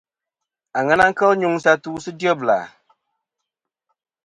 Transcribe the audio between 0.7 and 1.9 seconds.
Aŋena kel nyuŋsɨ